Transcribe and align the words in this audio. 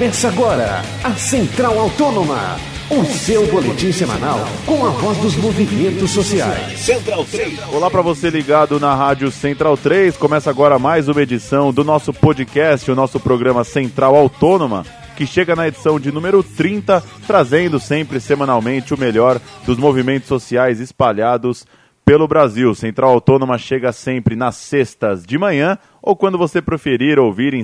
Começa 0.00 0.28
agora 0.28 0.80
a 1.04 1.10
Central 1.10 1.78
Autônoma, 1.78 2.56
o 2.88 3.04
seu 3.04 3.46
boletim 3.48 3.92
semanal 3.92 4.38
com 4.64 4.86
a 4.86 4.88
voz 4.88 5.18
dos 5.18 5.36
movimentos 5.36 6.10
sociais. 6.12 6.80
Central 6.80 7.22
3. 7.26 7.68
Olá 7.70 7.90
para 7.90 8.00
você 8.00 8.30
ligado 8.30 8.80
na 8.80 8.94
Rádio 8.94 9.30
Central 9.30 9.76
3. 9.76 10.16
Começa 10.16 10.48
agora 10.48 10.78
mais 10.78 11.06
uma 11.06 11.20
edição 11.20 11.70
do 11.70 11.84
nosso 11.84 12.14
podcast, 12.14 12.90
o 12.90 12.94
nosso 12.94 13.20
programa 13.20 13.62
Central 13.62 14.16
Autônoma, 14.16 14.86
que 15.18 15.26
chega 15.26 15.54
na 15.54 15.68
edição 15.68 16.00
de 16.00 16.10
número 16.10 16.42
30, 16.42 17.04
trazendo 17.26 17.78
sempre 17.78 18.20
semanalmente 18.20 18.94
o 18.94 18.98
melhor 18.98 19.38
dos 19.66 19.76
movimentos 19.76 20.28
sociais 20.28 20.80
espalhados 20.80 21.66
pelo 22.06 22.26
Brasil. 22.26 22.74
Central 22.74 23.10
Autônoma 23.10 23.58
chega 23.58 23.92
sempre 23.92 24.34
nas 24.34 24.56
sextas 24.56 25.26
de 25.26 25.36
manhã 25.36 25.76
ou 26.00 26.16
quando 26.16 26.38
você 26.38 26.62
preferir 26.62 27.18
ouvir 27.18 27.52
em 27.52 27.62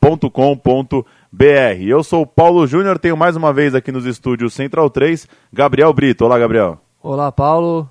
central3.com.br. 0.00 1.82
Eu 1.86 2.02
sou 2.02 2.22
o 2.22 2.26
Paulo 2.26 2.66
Júnior, 2.66 2.98
tenho 2.98 3.16
mais 3.16 3.36
uma 3.36 3.52
vez 3.52 3.74
aqui 3.74 3.92
nos 3.92 4.06
estúdios 4.06 4.54
Central 4.54 4.88
3, 4.88 5.28
Gabriel 5.52 5.92
Brito. 5.92 6.24
Olá, 6.24 6.38
Gabriel. 6.38 6.78
Olá, 7.02 7.30
Paulo. 7.30 7.90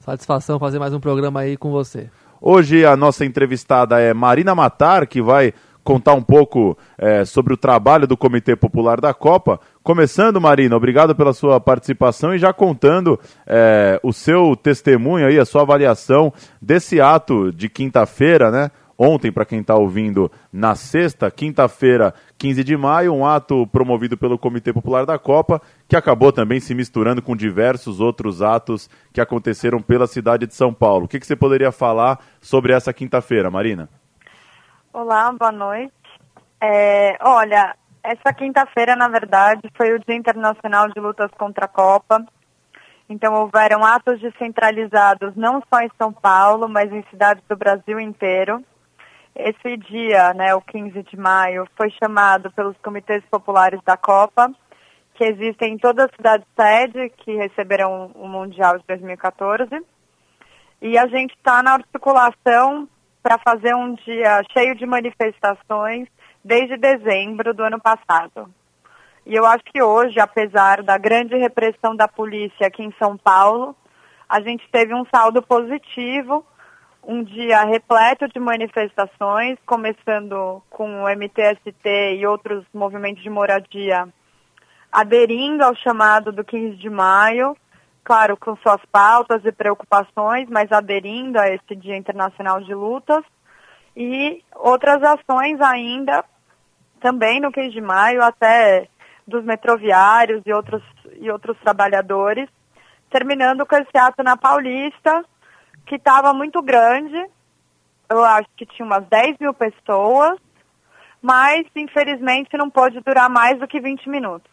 Satisfação 0.00 0.58
fazer 0.58 0.78
mais 0.78 0.94
um 0.94 1.00
programa 1.00 1.40
aí 1.40 1.56
com 1.56 1.70
você. 1.70 2.08
Hoje 2.40 2.84
a 2.84 2.96
nossa 2.96 3.24
entrevistada 3.24 3.98
é 3.98 4.14
Marina 4.14 4.54
Matar, 4.54 5.06
que 5.06 5.20
vai 5.20 5.52
contar 5.82 6.14
um 6.14 6.22
pouco 6.22 6.76
é, 6.98 7.24
sobre 7.24 7.54
o 7.54 7.56
trabalho 7.56 8.06
do 8.06 8.16
Comitê 8.16 8.54
Popular 8.56 9.00
da 9.00 9.14
Copa. 9.14 9.60
Começando, 9.82 10.40
Marina, 10.40 10.76
obrigado 10.76 11.14
pela 11.14 11.32
sua 11.32 11.60
participação 11.60 12.34
e 12.34 12.38
já 12.38 12.52
contando 12.52 13.18
é, 13.46 13.98
o 14.02 14.12
seu 14.12 14.56
testemunho 14.56 15.26
aí, 15.26 15.38
a 15.38 15.44
sua 15.44 15.62
avaliação 15.62 16.32
desse 16.60 17.00
ato 17.00 17.52
de 17.52 17.68
quinta-feira, 17.68 18.50
né? 18.50 18.70
Ontem, 18.98 19.30
para 19.30 19.44
quem 19.44 19.60
está 19.60 19.74
ouvindo, 19.74 20.30
na 20.50 20.74
sexta, 20.74 21.30
quinta-feira, 21.30 22.14
15 22.38 22.64
de 22.64 22.76
maio, 22.76 23.12
um 23.12 23.26
ato 23.26 23.66
promovido 23.66 24.16
pelo 24.16 24.38
Comitê 24.38 24.72
Popular 24.72 25.04
da 25.04 25.18
Copa, 25.18 25.60
que 25.86 25.94
acabou 25.94 26.32
também 26.32 26.60
se 26.60 26.74
misturando 26.74 27.20
com 27.20 27.36
diversos 27.36 28.00
outros 28.00 28.40
atos 28.40 28.88
que 29.12 29.20
aconteceram 29.20 29.82
pela 29.82 30.06
cidade 30.06 30.46
de 30.46 30.54
São 30.54 30.72
Paulo. 30.72 31.04
O 31.04 31.08
que, 31.08 31.20
que 31.20 31.26
você 31.26 31.36
poderia 31.36 31.70
falar 31.70 32.20
sobre 32.40 32.72
essa 32.72 32.92
quinta-feira, 32.92 33.50
Marina? 33.50 33.88
Olá, 34.94 35.30
boa 35.30 35.52
noite. 35.52 35.92
É, 36.58 37.18
olha, 37.20 37.76
essa 38.02 38.32
quinta-feira, 38.32 38.96
na 38.96 39.08
verdade, 39.08 39.60
foi 39.76 39.92
o 39.92 39.98
Dia 39.98 40.16
Internacional 40.16 40.88
de 40.88 40.98
Lutas 40.98 41.30
contra 41.36 41.66
a 41.66 41.68
Copa. 41.68 42.24
Então, 43.10 43.34
houveram 43.34 43.84
atos 43.84 44.18
descentralizados 44.20 45.36
não 45.36 45.62
só 45.68 45.80
em 45.82 45.90
São 45.98 46.12
Paulo, 46.14 46.66
mas 46.66 46.90
em 46.90 47.04
cidades 47.10 47.44
do 47.46 47.56
Brasil 47.56 48.00
inteiro. 48.00 48.64
Esse 49.38 49.76
dia, 49.76 50.32
né, 50.32 50.54
o 50.54 50.62
15 50.62 51.02
de 51.02 51.16
maio, 51.16 51.68
foi 51.76 51.90
chamado 52.02 52.50
pelos 52.52 52.74
comitês 52.78 53.22
populares 53.30 53.78
da 53.84 53.94
Copa, 53.94 54.50
que 55.14 55.24
existem 55.24 55.74
em 55.74 55.78
todas 55.78 56.06
as 56.06 56.16
cidades 56.16 56.46
sede 56.58 57.10
que 57.18 57.36
receberam 57.36 58.10
o 58.14 58.26
Mundial 58.26 58.78
de 58.78 58.84
2014. 58.86 59.68
E 60.80 60.96
a 60.96 61.06
gente 61.08 61.34
está 61.36 61.62
na 61.62 61.74
articulação 61.74 62.88
para 63.22 63.38
fazer 63.38 63.74
um 63.74 63.94
dia 63.94 64.42
cheio 64.52 64.74
de 64.74 64.86
manifestações 64.86 66.08
desde 66.42 66.78
dezembro 66.78 67.52
do 67.52 67.62
ano 67.62 67.78
passado. 67.78 68.48
E 69.26 69.34
eu 69.34 69.44
acho 69.44 69.64
que 69.64 69.82
hoje, 69.82 70.18
apesar 70.18 70.82
da 70.82 70.96
grande 70.96 71.36
repressão 71.36 71.94
da 71.94 72.08
polícia 72.08 72.68
aqui 72.68 72.82
em 72.82 72.94
São 72.98 73.18
Paulo, 73.18 73.76
a 74.26 74.40
gente 74.40 74.66
teve 74.70 74.94
um 74.94 75.04
saldo 75.14 75.42
positivo 75.42 76.42
um 77.06 77.22
dia 77.22 77.62
repleto 77.64 78.26
de 78.28 78.40
manifestações, 78.40 79.56
começando 79.64 80.60
com 80.68 81.04
o 81.04 81.08
MTST 81.08 82.16
e 82.18 82.26
outros 82.26 82.64
movimentos 82.74 83.22
de 83.22 83.30
moradia 83.30 84.08
aderindo 84.90 85.62
ao 85.62 85.74
chamado 85.76 86.32
do 86.32 86.42
15 86.42 86.76
de 86.76 86.90
maio, 86.90 87.56
claro, 88.02 88.36
com 88.36 88.56
suas 88.56 88.80
pautas 88.90 89.44
e 89.44 89.52
preocupações, 89.52 90.48
mas 90.48 90.72
aderindo 90.72 91.38
a 91.38 91.48
esse 91.48 91.76
Dia 91.76 91.96
Internacional 91.96 92.60
de 92.60 92.74
Lutas, 92.74 93.22
e 93.96 94.42
outras 94.54 95.02
ações 95.02 95.60
ainda, 95.60 96.24
também 97.00 97.40
no 97.40 97.52
15 97.52 97.70
de 97.70 97.80
maio, 97.80 98.22
até 98.22 98.88
dos 99.26 99.44
metroviários 99.44 100.42
e 100.46 100.52
outros, 100.52 100.82
e 101.20 101.30
outros 101.30 101.56
trabalhadores, 101.58 102.48
terminando 103.10 103.64
com 103.66 103.76
esse 103.76 103.96
ato 103.96 104.22
na 104.22 104.36
Paulista, 104.36 105.24
que 105.86 105.94
estava 105.94 106.34
muito 106.34 106.60
grande. 106.60 107.16
Eu 108.10 108.22
acho 108.24 108.48
que 108.56 108.66
tinha 108.66 108.84
umas 108.84 109.06
10 109.06 109.38
mil 109.40 109.54
pessoas, 109.54 110.38
mas 111.22 111.64
infelizmente 111.74 112.56
não 112.56 112.68
pode 112.68 113.00
durar 113.00 113.30
mais 113.30 113.58
do 113.58 113.66
que 113.66 113.80
20 113.80 114.08
minutos. 114.08 114.50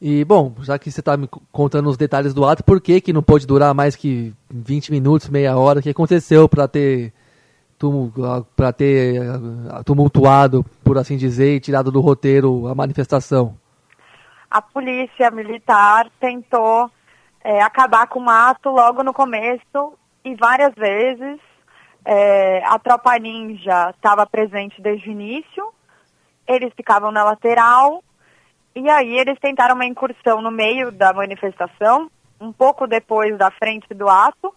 E, 0.00 0.24
bom, 0.24 0.54
já 0.60 0.78
que 0.78 0.90
você 0.90 1.00
está 1.00 1.16
me 1.16 1.26
contando 1.50 1.88
os 1.88 1.96
detalhes 1.96 2.34
do 2.34 2.44
ato, 2.44 2.62
por 2.62 2.80
que, 2.80 3.00
que 3.00 3.12
não 3.12 3.22
pode 3.22 3.46
durar 3.46 3.72
mais 3.72 3.96
que 3.96 4.34
20 4.50 4.90
minutos, 4.90 5.30
meia 5.30 5.56
hora? 5.56 5.78
O 5.78 5.82
que 5.82 5.88
aconteceu 5.88 6.46
para 6.46 6.68
ter, 6.68 7.12
para 8.54 8.72
ter 8.72 9.16
eh, 9.16 9.82
tumultuado, 9.84 10.62
por 10.84 10.98
assim 10.98 11.16
dizer, 11.16 11.56
e 11.56 11.60
tirado 11.60 11.90
do 11.90 12.00
roteiro 12.00 12.66
a 12.66 12.74
manifestação? 12.74 13.56
A 14.50 14.60
polícia 14.60 15.30
militar 15.30 16.10
tentou 16.20 16.90
é, 17.44 17.60
acabar 17.60 18.06
com 18.06 18.18
o 18.18 18.24
mato 18.24 18.70
logo 18.70 19.02
no 19.04 19.12
começo 19.12 19.92
e 20.24 20.34
várias 20.34 20.74
vezes. 20.74 21.38
É, 22.06 22.64
a 22.64 22.78
tropa 22.78 23.18
ninja 23.18 23.90
estava 23.90 24.26
presente 24.26 24.80
desde 24.80 25.08
o 25.08 25.12
início, 25.12 25.72
eles 26.46 26.72
ficavam 26.74 27.10
na 27.10 27.24
lateral 27.24 28.02
e 28.74 28.90
aí 28.90 29.16
eles 29.16 29.38
tentaram 29.38 29.74
uma 29.74 29.86
incursão 29.86 30.42
no 30.42 30.50
meio 30.50 30.90
da 30.90 31.12
manifestação, 31.12 32.10
um 32.40 32.52
pouco 32.52 32.86
depois 32.86 33.38
da 33.38 33.50
frente 33.50 33.94
do 33.94 34.06
ato, 34.08 34.54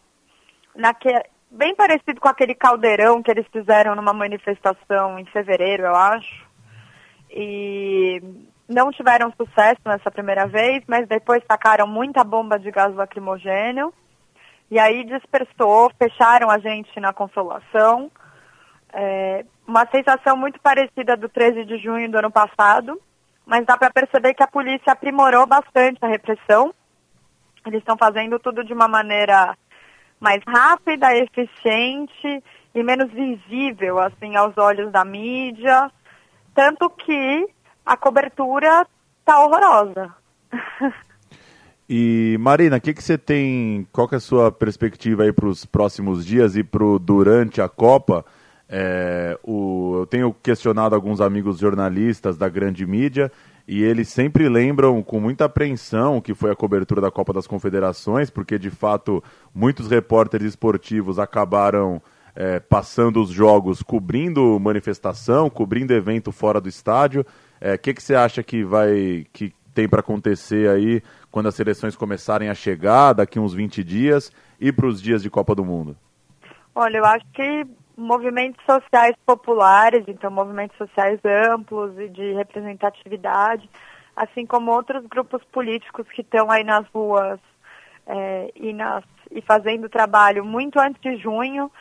naque, 0.76 1.08
bem 1.50 1.74
parecido 1.76 2.20
com 2.20 2.28
aquele 2.28 2.54
caldeirão 2.54 3.24
que 3.24 3.32
eles 3.32 3.46
fizeram 3.52 3.96
numa 3.96 4.12
manifestação 4.12 5.18
em 5.18 5.26
fevereiro, 5.26 5.84
eu 5.84 5.96
acho. 5.96 6.48
E 7.30 8.22
não 8.68 8.92
tiveram 8.92 9.32
sucesso 9.32 9.80
nessa 9.86 10.12
primeira 10.12 10.46
vez, 10.46 10.84
mas 10.88 11.08
depois 11.08 11.42
sacaram 11.50 11.88
muita 11.88 12.24
bomba 12.24 12.60
de 12.60 12.70
gás 12.70 12.94
lacrimogênio. 12.94 13.94
E 14.70 14.78
aí 14.78 15.06
dispersou, 15.06 15.92
fecharam 15.98 16.50
a 16.50 16.60
gente 16.60 17.00
na 17.00 17.14
consolação. 17.14 18.12
É, 18.92 19.46
uma 19.66 19.86
sensação 19.88 20.36
muito 20.36 20.60
parecida 20.60 21.16
do 21.16 21.30
13 21.30 21.64
de 21.66 21.78
junho 21.78 22.12
do 22.12 22.18
ano 22.18 22.32
passado, 22.32 23.00
mas 23.46 23.66
dá 23.66 23.78
para 23.78 23.92
perceber 23.92 24.34
que 24.34 24.44
a 24.44 24.48
polícia 24.48 24.92
aprimorou 24.92 25.46
bastante 25.46 26.00
a 26.02 26.08
repressão. 26.08 26.74
Eles 27.66 27.80
estão 27.80 27.96
fazendo 27.98 28.38
tudo 28.40 28.64
de 28.64 28.74
uma 28.74 28.88
maneira 28.88 29.58
mais 30.20 30.42
rápida, 30.46 31.16
eficiente 31.16 32.44
e 32.74 32.84
menos 32.84 33.12
visível 33.12 34.00
assim 34.00 34.36
aos 34.36 34.58
olhos 34.58 34.92
da 34.92 35.06
mídia, 35.06 35.92
tanto 36.54 36.90
que 36.90 37.48
a 37.88 37.96
cobertura 37.96 38.86
tá 39.24 39.40
horrorosa. 39.40 40.14
E 41.90 42.36
Marina, 42.42 42.76
o 42.76 42.82
que, 42.82 42.94
que 42.94 43.02
você 43.02 43.18
tem? 43.18 43.88
Qual 43.94 44.10
que 44.10 44.16
é 44.16 44.18
a 44.18 44.20
sua 44.20 44.52
perspectiva 44.52 45.24
aí 45.24 45.32
para 45.32 45.48
os 45.48 45.66
próximos 45.66 46.26
dias 46.26 46.58
e 46.58 46.64
para 46.64 46.84
durante 47.00 47.62
a 47.62 47.70
Copa? 47.70 48.26
É, 48.68 49.40
o, 49.42 50.00
eu 50.00 50.06
tenho 50.06 50.34
questionado 50.34 50.94
alguns 50.94 51.22
amigos 51.22 51.60
jornalistas 51.60 52.38
da 52.38 52.50
grande 52.50 52.86
mídia 52.86 53.32
e 53.66 53.82
eles 53.82 54.10
sempre 54.10 54.50
lembram 54.50 55.02
com 55.02 55.22
muita 55.22 55.46
apreensão 55.46 56.20
que 56.20 56.34
foi 56.34 56.52
a 56.52 56.56
cobertura 56.58 57.00
da 57.00 57.10
Copa 57.10 57.32
das 57.32 57.48
Confederações, 57.48 58.30
porque 58.30 58.60
de 58.60 58.70
fato 58.70 59.24
muitos 59.56 59.90
repórteres 59.90 60.50
esportivos 60.50 61.18
acabaram 61.18 62.02
é, 62.36 62.60
passando 62.60 63.22
os 63.22 63.30
jogos 63.30 63.82
cobrindo 63.82 64.60
manifestação, 64.60 65.50
cobrindo 65.50 65.94
evento 65.94 66.34
fora 66.34 66.60
do 66.60 66.68
estádio. 66.68 67.26
O 67.62 67.66
é, 67.68 67.78
que, 67.78 67.94
que 67.94 68.04
você 68.04 68.16
acha 68.16 68.44
que 68.44 68.64
vai 68.64 69.26
que 69.34 69.54
tem 69.74 69.88
para 69.88 70.00
acontecer 70.00 70.70
aí 70.70 71.04
quando 71.30 71.48
as 71.48 71.56
seleções 71.56 71.96
começarem 71.96 72.50
a 72.50 72.56
chegar 72.56 73.14
daqui 73.14 73.40
uns 73.40 73.54
20 73.54 73.84
dias 73.84 74.32
e 74.60 74.72
para 74.72 74.88
os 74.88 75.02
dias 75.02 75.22
de 75.22 75.30
Copa 75.30 75.54
do 75.54 75.64
Mundo? 75.64 75.96
Olha, 76.74 76.98
eu 76.98 77.06
acho 77.06 77.26
que 77.34 77.66
movimentos 77.96 78.64
sociais 78.66 79.16
populares, 79.26 80.04
então 80.08 80.30
movimentos 80.30 80.78
sociais 80.78 81.20
amplos 81.26 81.98
e 81.98 82.08
de 82.08 82.34
representatividade, 82.34 83.70
assim 84.16 84.46
como 84.46 84.72
outros 84.72 85.06
grupos 85.08 85.44
políticos 85.52 86.08
que 86.10 86.22
estão 86.22 86.50
aí 86.52 86.64
nas 86.64 86.88
ruas 86.88 87.40
é, 88.06 88.52
e, 88.56 88.74
nas, 88.74 89.04
e 89.32 89.42
fazendo 89.42 89.90
trabalho 89.90 90.46
muito 90.46 90.80
antes 90.80 91.02
de 91.02 91.18
junho, 91.18 91.72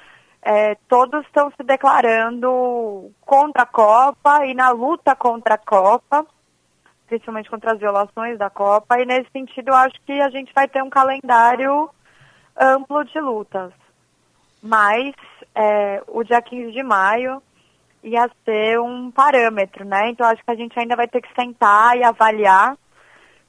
é, 0.48 0.76
todos 0.88 1.26
estão 1.26 1.50
se 1.56 1.64
declarando 1.64 3.10
contra 3.22 3.64
a 3.64 3.66
Copa 3.66 4.46
e 4.46 4.54
na 4.54 4.70
luta 4.70 5.16
contra 5.16 5.54
a 5.54 5.58
Copa, 5.58 6.24
principalmente 7.08 7.50
contra 7.50 7.72
as 7.72 7.80
violações 7.80 8.38
da 8.38 8.48
Copa, 8.48 8.96
e 9.00 9.04
nesse 9.04 9.28
sentido 9.32 9.70
eu 9.70 9.74
acho 9.74 10.00
que 10.06 10.12
a 10.12 10.30
gente 10.30 10.52
vai 10.54 10.68
ter 10.68 10.80
um 10.84 10.88
calendário 10.88 11.90
amplo 12.56 13.04
de 13.06 13.20
lutas. 13.20 13.72
Mas 14.62 15.14
é, 15.52 16.00
o 16.06 16.22
dia 16.22 16.40
15 16.40 16.70
de 16.70 16.82
maio 16.84 17.42
ia 18.04 18.30
ser 18.44 18.78
um 18.78 19.10
parâmetro, 19.10 19.84
né? 19.84 20.10
Então 20.10 20.28
acho 20.28 20.44
que 20.44 20.50
a 20.52 20.54
gente 20.54 20.78
ainda 20.78 20.94
vai 20.94 21.08
ter 21.08 21.22
que 21.22 21.34
sentar 21.34 21.96
e 21.96 22.04
avaliar, 22.04 22.76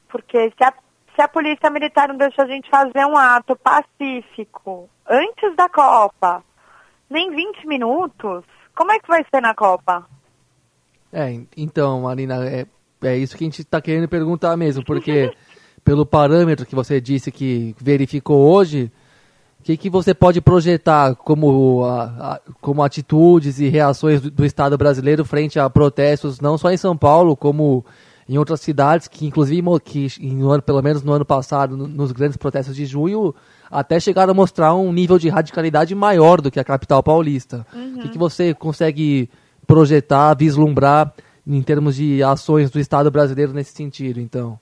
porque 0.09 0.49
se 0.49 0.63
a, 0.63 0.73
se 1.15 1.21
a 1.21 1.27
polícia 1.27 1.69
militar 1.69 2.07
não 2.07 2.17
deixa 2.17 2.41
a 2.41 2.47
gente 2.47 2.67
fazer 2.71 3.05
um 3.05 3.15
ato 3.15 3.55
pacífico 3.55 4.89
antes 5.07 5.55
da 5.55 5.69
Copa, 5.69 6.43
nem 7.09 7.29
20 7.29 7.67
minutos, 7.67 8.43
como 8.75 8.91
é 8.91 8.99
que 8.99 9.07
vai 9.07 9.25
ser 9.33 9.41
na 9.41 9.55
Copa? 9.55 10.05
É, 11.11 11.39
então, 11.55 12.01
Marina, 12.01 12.45
é, 12.45 12.65
é 13.01 13.17
isso 13.17 13.37
que 13.37 13.43
a 13.43 13.47
gente 13.47 13.61
está 13.61 13.81
querendo 13.81 14.07
perguntar 14.07 14.55
mesmo, 14.57 14.83
porque 14.83 15.31
pelo 15.83 16.05
parâmetro 16.05 16.65
que 16.65 16.75
você 16.75 16.99
disse 16.99 17.31
que 17.31 17.73
verificou 17.79 18.45
hoje, 18.51 18.91
o 19.59 19.63
que, 19.63 19.77
que 19.77 19.89
você 19.89 20.13
pode 20.13 20.41
projetar 20.41 21.15
como, 21.15 21.85
a, 21.85 22.03
a, 22.03 22.41
como 22.61 22.83
atitudes 22.83 23.59
e 23.59 23.69
reações 23.69 24.21
do, 24.21 24.29
do, 24.29 24.45
Estado 24.45 24.77
brasileiro 24.77 25.25
frente 25.25 25.57
a 25.59 25.69
protestos, 25.69 26.39
não 26.39 26.57
só 26.57 26.71
em 26.71 26.77
São 26.77 26.95
Paulo, 26.95 27.35
como 27.35 27.85
em 28.27 28.37
outras 28.37 28.59
cidades, 28.59 29.07
que 29.07 29.25
inclusive, 29.25 29.61
que, 29.83 30.07
ano, 30.43 30.61
pelo 30.61 30.81
menos 30.81 31.01
no 31.01 31.13
ano 31.13 31.25
passado, 31.25 31.77
no, 31.77 31.87
nos 31.87 32.11
grandes 32.11 32.37
protestos 32.37 32.75
de 32.75 32.85
junho, 32.85 33.33
até 33.71 33.99
chegaram 33.99 34.31
a 34.31 34.35
mostrar 34.35 34.73
um 34.75 34.91
nível 34.91 35.17
de 35.17 35.29
radicalidade 35.29 35.93
maior 35.95 36.41
do 36.41 36.51
que 36.51 36.59
a 36.59 36.63
capital 36.63 37.01
paulista. 37.03 37.65
Uhum. 37.73 37.95
O 37.97 38.01
que, 38.01 38.09
que 38.09 38.17
você 38.17 38.53
consegue 38.53 39.29
projetar, 39.65 40.33
vislumbrar 40.35 41.13
em 41.45 41.61
termos 41.61 41.95
de 41.95 42.23
ações 42.23 42.69
do 42.69 42.79
Estado 42.79 43.09
brasileiro 43.11 43.53
nesse 43.53 43.73
sentido, 43.73 44.19
então? 44.19 44.59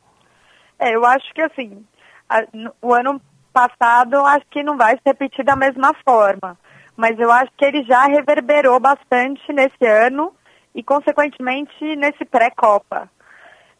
É, 0.79 0.95
eu 0.95 1.05
acho 1.05 1.33
que 1.33 1.41
assim, 1.41 1.83
a, 2.29 2.43
o 2.81 2.93
ano 2.93 3.21
passado 3.53 4.17
acho 4.25 4.45
que 4.51 4.61
não 4.61 4.77
vai 4.77 4.95
se 4.95 5.01
repetir 5.05 5.45
da 5.45 5.55
mesma 5.55 5.93
forma, 6.03 6.57
mas 6.97 7.17
eu 7.19 7.31
acho 7.31 7.51
que 7.57 7.65
ele 7.65 7.83
já 7.83 8.05
reverberou 8.05 8.79
bastante 8.79 9.41
nesse 9.53 9.85
ano 9.85 10.33
e, 10.73 10.83
consequentemente, 10.83 11.95
nesse 11.95 12.25
pré-Copa. 12.25 13.09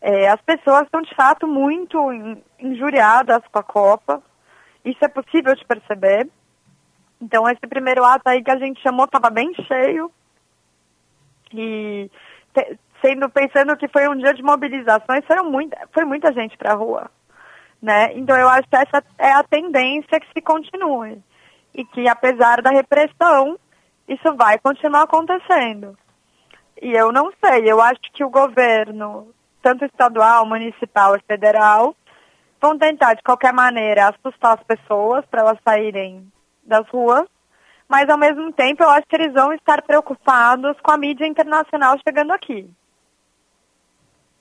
É, 0.01 0.30
as 0.30 0.42
pessoas 0.42 0.83
estão, 0.83 1.01
de 1.01 1.13
fato, 1.16 1.48
muito 1.48 1.98
injuriadas 2.60 3.42
com 3.51 3.60
a 3.60 3.63
Copa, 3.63 4.22
isso 4.85 5.03
é 5.03 5.07
possível 5.07 5.55
de 5.55 5.65
perceber. 5.65 6.29
Então, 7.19 7.49
esse 7.49 7.67
primeiro 7.67 8.03
ato 8.03 8.29
aí 8.29 8.43
que 8.43 8.51
a 8.51 8.57
gente 8.57 8.81
chamou 8.81 9.05
estava 9.05 9.29
bem 9.29 9.51
cheio. 9.67 10.11
E 11.51 12.09
te, 12.53 12.79
sendo 13.01 13.29
pensando 13.29 13.75
que 13.75 13.87
foi 13.87 14.07
um 14.07 14.15
dia 14.15 14.33
de 14.33 14.43
mobilizações, 14.43 15.25
foram 15.25 15.49
muita, 15.49 15.77
foi 15.91 16.05
muita 16.05 16.31
gente 16.31 16.55
para 16.57 16.73
a 16.73 16.75
rua. 16.75 17.09
Né? 17.81 18.13
Então, 18.13 18.37
eu 18.37 18.47
acho 18.47 18.67
que 18.69 18.75
essa 18.75 19.03
é 19.17 19.31
a 19.31 19.43
tendência 19.43 20.19
que 20.19 20.27
se 20.33 20.41
continue. 20.41 21.21
E 21.73 21.83
que, 21.85 22.07
apesar 22.07 22.61
da 22.61 22.69
repressão, 22.69 23.59
isso 24.07 24.35
vai 24.35 24.59
continuar 24.59 25.03
acontecendo. 25.03 25.97
E 26.81 26.91
eu 26.91 27.11
não 27.11 27.31
sei, 27.43 27.69
eu 27.69 27.81
acho 27.81 28.01
que 28.13 28.23
o 28.23 28.29
governo, 28.29 29.33
tanto 29.61 29.85
estadual, 29.85 30.45
municipal 30.45 31.15
e 31.15 31.21
federal, 31.21 31.95
vão 32.61 32.77
tentar, 32.77 33.13
de 33.13 33.23
qualquer 33.23 33.53
maneira, 33.53 34.09
assustar 34.09 34.57
as 34.57 34.63
pessoas 34.63 35.25
para 35.25 35.41
elas 35.41 35.57
saírem 35.63 36.27
das 36.63 36.87
ruas, 36.89 37.25
mas, 37.87 38.09
ao 38.09 38.17
mesmo 38.17 38.51
tempo, 38.51 38.83
eu 38.83 38.89
acho 38.89 39.05
que 39.07 39.15
eles 39.15 39.33
vão 39.33 39.53
estar 39.53 39.81
preocupados 39.83 40.75
com 40.81 40.91
a 40.91 40.97
mídia 40.97 41.27
internacional 41.27 41.97
chegando 42.03 42.31
aqui. 42.31 42.67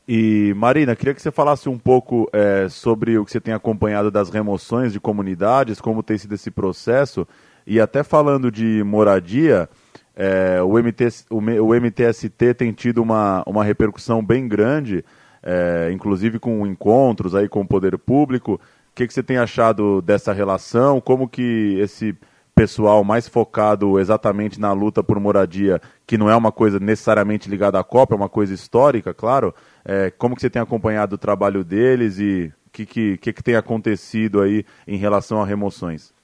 E, 0.08 0.52
Marina, 0.56 0.96
queria 0.96 1.14
que 1.14 1.22
você 1.22 1.30
falasse 1.30 1.68
um 1.68 1.78
pouco 1.78 2.28
é, 2.32 2.68
sobre 2.68 3.18
o 3.18 3.24
que 3.24 3.30
você 3.30 3.40
tem 3.40 3.54
acompanhado 3.54 4.10
das 4.10 4.28
remoções 4.30 4.92
de 4.92 5.00
comunidades, 5.00 5.80
como 5.80 6.02
tem 6.02 6.18
sido 6.18 6.34
esse 6.34 6.50
processo, 6.50 7.26
e 7.66 7.80
até 7.80 8.02
falando 8.02 8.50
de 8.50 8.82
moradia, 8.84 9.68
é, 10.14 10.62
o, 10.62 10.78
MT, 10.78 11.08
o, 11.30 11.38
o 11.38 11.74
MTST 11.74 12.54
tem 12.54 12.72
tido 12.72 13.02
uma, 13.02 13.42
uma 13.46 13.64
repercussão 13.64 14.24
bem 14.24 14.46
grande 14.46 15.04
é, 15.44 15.90
inclusive 15.92 16.38
com 16.38 16.66
encontros 16.66 17.34
aí 17.34 17.48
com 17.48 17.60
o 17.60 17.68
poder 17.68 17.98
público. 17.98 18.54
O 18.54 18.60
que, 18.94 19.06
que 19.06 19.12
você 19.12 19.22
tem 19.22 19.36
achado 19.36 20.00
dessa 20.00 20.32
relação? 20.32 21.00
Como 21.00 21.28
que 21.28 21.76
esse 21.78 22.16
pessoal 22.54 23.02
mais 23.02 23.28
focado 23.28 23.98
exatamente 23.98 24.60
na 24.60 24.72
luta 24.72 25.02
por 25.02 25.18
moradia, 25.18 25.80
que 26.06 26.16
não 26.16 26.30
é 26.30 26.36
uma 26.36 26.52
coisa 26.52 26.78
necessariamente 26.78 27.48
ligada 27.48 27.78
à 27.78 27.84
Copa, 27.84 28.14
é 28.14 28.16
uma 28.16 28.28
coisa 28.28 28.54
histórica, 28.54 29.12
claro. 29.12 29.52
É, 29.84 30.10
como 30.10 30.34
que 30.34 30.40
você 30.40 30.48
tem 30.48 30.62
acompanhado 30.62 31.16
o 31.16 31.18
trabalho 31.18 31.64
deles 31.64 32.18
e 32.18 32.52
o 32.66 32.70
que, 32.70 32.86
que, 32.86 33.16
que, 33.18 33.32
que 33.32 33.42
tem 33.42 33.56
acontecido 33.56 34.40
aí 34.40 34.64
em 34.86 34.96
relação 34.96 35.42
a 35.42 35.46
remoções? 35.46 36.14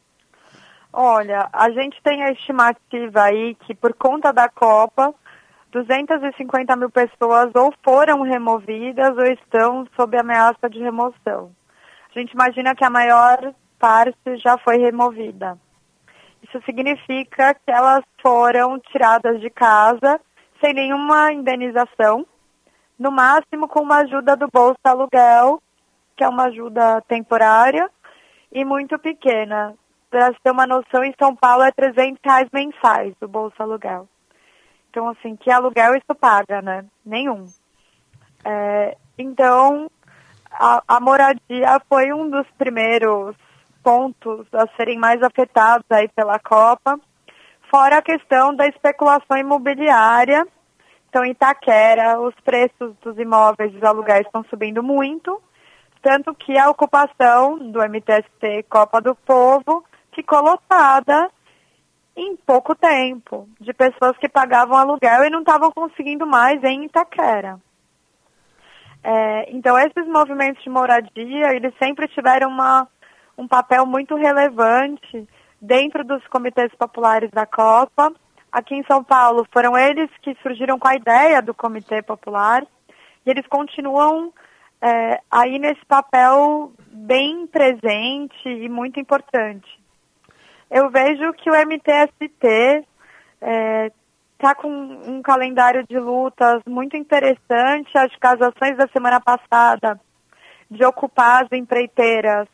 Olha, 0.92 1.48
a 1.52 1.70
gente 1.70 2.00
tem 2.02 2.22
a 2.22 2.32
estimativa 2.32 3.22
aí 3.22 3.56
que 3.66 3.74
por 3.74 3.94
conta 3.94 4.32
da 4.32 4.48
Copa, 4.48 5.14
250 5.70 6.76
mil 6.76 6.90
pessoas 6.90 7.50
ou 7.54 7.72
foram 7.82 8.22
removidas 8.22 9.16
ou 9.16 9.24
estão 9.24 9.86
sob 9.96 10.18
ameaça 10.18 10.68
de 10.68 10.78
remoção. 10.78 11.52
A 12.14 12.18
gente 12.18 12.32
imagina 12.32 12.74
que 12.74 12.84
a 12.84 12.90
maior 12.90 13.54
parte 13.78 14.36
já 14.36 14.58
foi 14.58 14.78
removida. 14.78 15.56
Isso 16.42 16.60
significa 16.64 17.54
que 17.54 17.70
elas 17.70 18.04
foram 18.20 18.78
tiradas 18.80 19.40
de 19.40 19.48
casa 19.50 20.20
sem 20.60 20.74
nenhuma 20.74 21.32
indenização, 21.32 22.26
no 22.98 23.10
máximo 23.10 23.66
com 23.66 23.80
uma 23.80 23.98
ajuda 23.98 24.36
do 24.36 24.48
Bolsa 24.48 24.78
Aluguel, 24.84 25.62
que 26.16 26.22
é 26.22 26.28
uma 26.28 26.44
ajuda 26.44 27.00
temporária 27.08 27.90
e 28.52 28.64
muito 28.64 28.98
pequena. 28.98 29.74
Para 30.10 30.34
ter 30.34 30.50
uma 30.50 30.66
noção, 30.66 31.02
em 31.02 31.14
São 31.18 31.34
Paulo 31.34 31.62
é 31.62 31.70
300 31.70 32.18
reais 32.22 32.48
mensais 32.52 33.14
o 33.22 33.28
Bolsa 33.28 33.62
Aluguel. 33.62 34.06
Então, 34.90 35.08
assim, 35.08 35.36
que 35.36 35.50
aluguel 35.50 35.94
isso 35.94 36.14
paga, 36.18 36.60
né? 36.60 36.84
Nenhum. 37.06 37.46
É, 38.44 38.96
então, 39.16 39.88
a, 40.50 40.82
a, 40.86 41.00
moradia 41.00 41.80
foi 41.88 42.12
um 42.12 42.28
dos 42.28 42.46
primeiros 42.58 43.36
pontos 43.84 44.46
a 44.52 44.66
serem 44.76 44.98
mais 44.98 45.22
afetados 45.22 45.86
aí 45.90 46.08
pela 46.08 46.40
Copa, 46.40 46.98
fora 47.70 47.98
a 47.98 48.02
questão 48.02 48.54
da 48.54 48.66
especulação 48.66 49.36
imobiliária. 49.36 50.44
Então, 51.08 51.24
em 51.24 51.30
Itaquera, 51.30 52.20
os 52.20 52.34
preços 52.44 52.94
dos 53.00 53.16
imóveis 53.16 53.72
dos 53.72 53.84
aluguéis 53.84 54.26
estão 54.26 54.44
subindo 54.50 54.82
muito, 54.82 55.40
tanto 56.02 56.34
que 56.34 56.58
a 56.58 56.68
ocupação 56.68 57.58
do 57.58 57.80
MTST 57.80 58.64
Copa 58.68 59.00
do 59.00 59.14
Povo 59.14 59.84
ficou 60.12 60.42
lotada 60.42 61.30
em 62.16 62.36
pouco 62.36 62.74
tempo, 62.74 63.48
de 63.60 63.72
pessoas 63.72 64.16
que 64.18 64.28
pagavam 64.28 64.76
aluguel 64.76 65.24
e 65.24 65.30
não 65.30 65.40
estavam 65.40 65.70
conseguindo 65.70 66.26
mais 66.26 66.62
em 66.64 66.84
Itaquera. 66.84 67.58
É, 69.02 69.50
então, 69.50 69.78
esses 69.78 70.06
movimentos 70.06 70.62
de 70.62 70.68
moradia, 70.68 71.54
eles 71.54 71.72
sempre 71.82 72.06
tiveram 72.08 72.50
uma, 72.50 72.86
um 73.38 73.48
papel 73.48 73.86
muito 73.86 74.14
relevante 74.14 75.26
dentro 75.60 76.04
dos 76.04 76.26
comitês 76.28 76.70
populares 76.74 77.30
da 77.30 77.46
Copa. 77.46 78.12
Aqui 78.52 78.74
em 78.74 78.84
São 78.84 79.02
Paulo, 79.02 79.46
foram 79.52 79.78
eles 79.78 80.10
que 80.20 80.36
surgiram 80.42 80.78
com 80.78 80.88
a 80.88 80.96
ideia 80.96 81.40
do 81.40 81.54
Comitê 81.54 82.02
Popular 82.02 82.66
e 83.24 83.30
eles 83.30 83.46
continuam 83.46 84.32
é, 84.82 85.20
aí 85.30 85.58
nesse 85.58 85.84
papel 85.86 86.72
bem 86.90 87.46
presente 87.46 88.48
e 88.48 88.68
muito 88.68 88.98
importante 88.98 89.79
eu 90.70 90.88
vejo 90.88 91.32
que 91.34 91.50
o 91.50 91.54
MTST 91.54 92.24
está 92.24 92.48
é, 93.40 93.92
tá 94.38 94.54
com 94.54 94.68
um 94.68 95.20
calendário 95.20 95.84
de 95.86 95.98
lutas 95.98 96.62
muito 96.66 96.96
interessante. 96.96 97.96
As 97.96 98.14
casações 98.16 98.76
da 98.76 98.86
semana 98.88 99.20
passada 99.20 100.00
de 100.70 100.84
ocupar 100.84 101.44
as 101.44 101.52
empreiteiras 101.52 102.46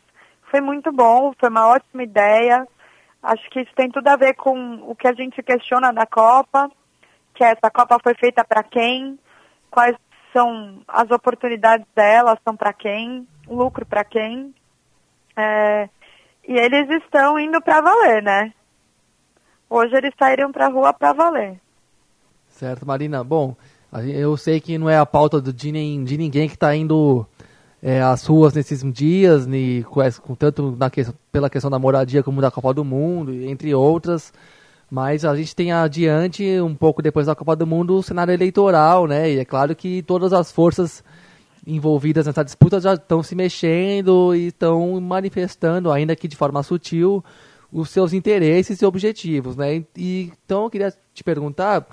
foi 0.51 0.61
muito 0.61 0.91
bom, 0.91 1.33
foi 1.39 1.51
uma 1.51 1.69
ótima 1.69 2.03
ideia. 2.03 2.67
Acho 3.23 3.49
que 3.51 3.61
isso 3.61 3.73
tem 3.75 3.91
tudo 3.91 4.09
a 4.09 4.17
ver 4.17 4.35
com 4.35 4.77
o 4.89 4.95
que 4.95 5.07
a 5.07 5.13
gente 5.13 5.43
questiona 5.43 5.93
da 5.93 6.07
Copa, 6.07 6.71
que 7.35 7.45
é 7.45 7.49
essa 7.49 7.71
Copa 7.71 7.99
foi 8.03 8.15
feita 8.15 8.45
para 8.45 8.63
quem, 8.63 9.19
quais 9.71 9.97
são 10.33 10.81
as 10.89 11.11
oportunidades 11.11 11.87
dela, 11.95 12.39
são 12.45 12.57
para 12.57 12.73
quem, 12.73 13.27
lucro 13.47 13.85
para 13.85 14.05
quem. 14.05 14.55
É, 15.37 15.89
e 16.47 16.53
eles 16.53 16.89
estão 17.03 17.39
indo 17.39 17.61
para 17.61 17.81
valer, 17.81 18.23
né? 18.23 18.53
Hoje 19.69 19.97
eles 19.97 20.13
saíram 20.19 20.53
para 20.53 20.69
rua 20.69 20.93
para 20.93 21.13
valer. 21.13 21.61
Certo, 22.49 22.87
Marina. 22.87 23.25
Bom, 23.25 23.57
eu 23.93 24.37
sei 24.37 24.61
que 24.61 24.79
não 24.79 24.89
é 24.89 24.97
a 24.97 25.05
pauta 25.05 25.41
de, 25.41 25.73
nem, 25.73 26.05
de 26.05 26.17
ninguém 26.17 26.49
que 26.49 26.55
está 26.55 26.75
indo 26.75 27.27
é, 27.83 28.01
às 28.01 28.25
ruas 28.25 28.55
nesses 28.55 28.83
dias, 28.93 29.47
ni, 29.47 29.85
com, 29.85 30.35
tanto 30.35 30.77
na 30.79 30.91
pela 31.31 31.51
questão 31.51 31.71
da 31.71 31.79
moradia 31.79 32.23
como 32.23 32.41
da 32.41 32.51
Copa 32.51 32.73
do 32.73 32.85
Mundo, 32.85 33.33
entre 33.33 33.75
outras. 33.75 34.33
Mas 34.89 35.25
a 35.25 35.35
gente 35.35 35.55
tem 35.55 35.73
adiante, 35.73 36.61
um 36.61 36.75
pouco 36.75 37.03
depois 37.03 37.27
da 37.27 37.35
Copa 37.35 37.57
do 37.57 37.67
Mundo, 37.67 37.97
o 37.97 38.03
cenário 38.03 38.33
eleitoral, 38.33 39.07
né? 39.07 39.33
E 39.33 39.39
é 39.39 39.45
claro 39.45 39.75
que 39.75 40.01
todas 40.03 40.33
as 40.33 40.53
forças 40.53 41.03
envolvidas 41.67 42.27
nessa 42.27 42.45
disputa 42.45 42.81
já 42.81 42.95
estão 42.95 43.23
se 43.23 43.35
mexendo 43.35 44.35
e 44.35 44.49
estão 44.49 45.01
manifestando, 45.01 45.91
ainda 45.91 46.15
que 46.15 46.29
de 46.29 46.37
forma 46.37 46.63
sutil, 46.63 47.25
os 47.73 47.91
seus 47.91 48.13
interesses 48.13 48.81
e 48.81 48.87
objetivos, 48.87 49.57
né? 49.57 49.85
E, 49.97 50.33
então 50.45 50.65
eu 50.65 50.71
queria 50.71 50.95
te 51.13 51.25
perguntar 51.25 51.87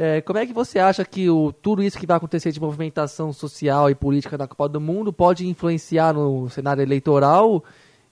É, 0.00 0.20
como 0.20 0.38
é 0.38 0.46
que 0.46 0.52
você 0.52 0.78
acha 0.78 1.04
que 1.04 1.28
o, 1.28 1.50
tudo 1.50 1.82
isso 1.82 1.98
que 1.98 2.06
vai 2.06 2.16
acontecer 2.16 2.52
de 2.52 2.60
movimentação 2.60 3.32
social 3.32 3.90
e 3.90 3.96
política 3.96 4.38
na 4.38 4.46
Copa 4.46 4.68
do 4.68 4.80
Mundo 4.80 5.12
pode 5.12 5.44
influenciar 5.44 6.14
no 6.14 6.48
cenário 6.48 6.80
eleitoral, 6.80 7.64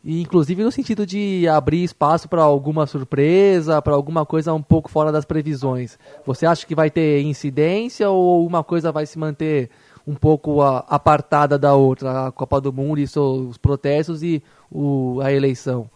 e 0.03 0.21
inclusive 0.21 0.65
no 0.65 0.73
sentido 0.73 1.07
de 1.07 1.47
abrir 1.47 1.85
espaço 1.85 2.29
para 2.29 2.43
alguma 2.43 2.89
surpresa, 2.89 3.81
para 3.81 3.95
alguma 3.95 4.27
coisa 4.27 4.53
um 4.53 4.63
pouco 4.63 4.91
fora 4.91 5.13
das 5.13 5.25
previsões? 5.25 5.97
Você 6.27 6.45
acha 6.45 6.67
que 6.67 6.75
vai 6.75 6.91
ter 6.91 7.23
incidência 7.23 8.11
ou 8.11 8.45
uma 8.45 8.65
coisa 8.65 8.91
vai 8.91 9.07
se 9.07 9.17
manter 9.17 9.71
um 10.07 10.15
pouco 10.15 10.63
a, 10.63 10.79
apartada 10.89 11.59
da 11.59 11.75
outra, 11.75 12.29
a 12.29 12.33
Copa 12.33 12.61
do 12.61 12.73
Mundo 12.73 13.01
e 13.01 13.07
seus 13.07 13.59
protestos 13.59 14.23
e 14.23 14.43
o, 14.71 15.21
a 15.23 15.33
eleição? 15.33 15.91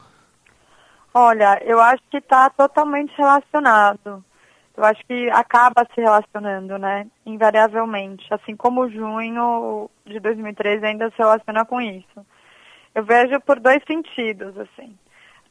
Olha, 1.12 1.60
eu 1.64 1.80
acho 1.80 2.02
que 2.10 2.18
está 2.18 2.50
totalmente 2.50 3.12
relacionado 3.16 4.24
eu 4.80 4.84
acho 4.86 5.04
que 5.06 5.28
acaba 5.30 5.86
se 5.94 6.00
relacionando, 6.00 6.78
né? 6.78 7.06
Invariavelmente. 7.26 8.26
Assim 8.32 8.56
como 8.56 8.88
junho 8.88 9.90
de 10.06 10.18
2013 10.18 10.86
ainda 10.86 11.10
se 11.10 11.18
relaciona 11.18 11.66
com 11.66 11.82
isso. 11.82 12.26
Eu 12.94 13.04
vejo 13.04 13.38
por 13.40 13.60
dois 13.60 13.82
sentidos, 13.86 14.56
assim. 14.58 14.96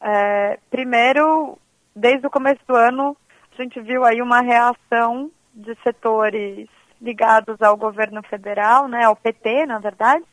É, 0.00 0.58
primeiro, 0.68 1.56
desde 1.94 2.26
o 2.26 2.30
começo 2.30 2.60
do 2.66 2.74
ano, 2.74 3.16
a 3.56 3.62
gente 3.62 3.80
viu 3.80 4.04
aí 4.04 4.20
uma 4.20 4.40
reação 4.40 5.30
de 5.54 5.76
setores 5.84 6.68
ligados 7.00 7.60
ao 7.62 7.76
governo 7.76 8.22
federal, 8.22 8.86
né, 8.88 9.04
ao 9.04 9.16
PT, 9.16 9.66
na 9.66 9.78
verdade, 9.78 10.24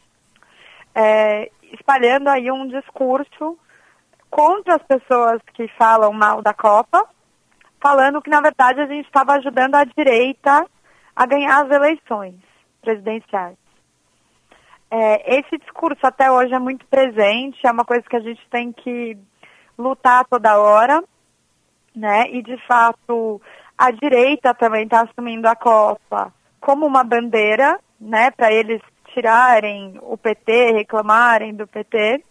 é, 0.94 1.50
espalhando 1.74 2.28
aí 2.28 2.52
um 2.52 2.68
discurso 2.68 3.58
contra 4.30 4.76
as 4.76 4.84
pessoas 4.84 5.42
que 5.54 5.68
falam 5.78 6.12
mal 6.12 6.42
da 6.42 6.54
Copa, 6.54 7.08
falando 7.80 8.22
que, 8.22 8.30
na 8.30 8.42
verdade, 8.42 8.82
a 8.82 8.86
gente 8.88 9.06
estava 9.06 9.34
ajudando 9.34 9.76
a 9.76 9.84
direita 9.84 10.66
a 11.16 11.26
ganhar 11.26 11.64
as 11.64 11.72
eleições 11.72 12.36
presidenciais. 12.82 13.58
É, 14.90 15.40
esse 15.40 15.58
discurso 15.58 16.06
até 16.06 16.32
hoje 16.32 16.54
é 16.54 16.60
muito 16.60 16.86
presente, 16.88 17.66
é 17.66 17.72
uma 17.72 17.86
coisa 17.86 18.04
que 18.08 18.16
a 18.16 18.22
gente 18.22 18.42
tem 18.50 18.72
que 18.72 19.18
lutar 19.78 20.26
toda 20.26 20.58
hora, 20.58 21.04
né? 21.96 22.30
E 22.30 22.42
de 22.42 22.58
fato 22.66 23.42
a 23.78 23.92
direita 23.92 24.54
também 24.54 24.86
está 24.86 25.02
assumindo 25.02 25.48
a 25.48 25.56
Copa 25.56 26.34
como 26.68 26.86
uma 26.86 27.02
bandeira, 27.02 27.80
né? 27.98 28.30
Para 28.30 28.52
eles 28.52 28.82
tirarem 29.14 29.98
o 30.02 30.18
PT, 30.18 30.74
reclamarem 30.74 31.56
do 31.56 31.66
PT. 31.66 32.22